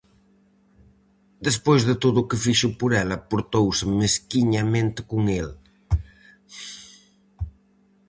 Despois 1.47 1.81
de 1.89 1.95
todo 2.03 2.17
o 2.19 2.27
que 2.29 2.41
fixo 2.45 2.69
por 2.79 2.91
ela, 3.03 3.23
portouse 3.31 3.85
mesquiñamente 3.99 4.99
con 5.09 5.21
el. 5.39 5.47